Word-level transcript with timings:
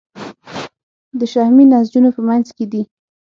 د 1.19 1.21
شحمي 1.33 1.65
نسجونو 1.71 2.09
په 2.15 2.21
منځ 2.27 2.47
کې 2.57 2.65
دي. 2.71 2.81